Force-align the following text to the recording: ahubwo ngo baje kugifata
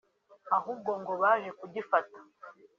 ahubwo 0.57 0.91
ngo 1.01 1.13
baje 1.21 1.49
kugifata 1.59 2.17